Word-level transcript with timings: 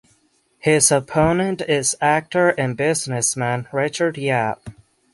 His 0.57 0.91
opponent 0.91 1.61
is 1.61 1.95
actor 2.01 2.49
and 2.49 2.75
businessman 2.75 3.67
Richard 3.71 4.17
Yap. 4.17 4.71